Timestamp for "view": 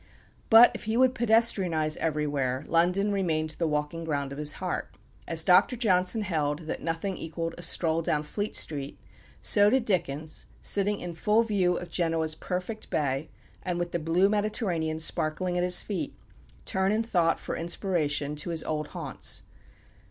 11.43-11.77